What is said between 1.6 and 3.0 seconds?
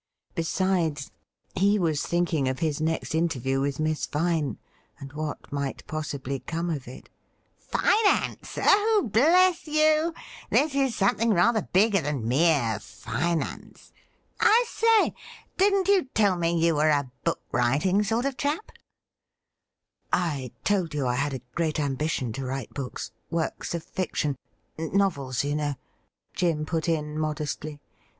was thinking of his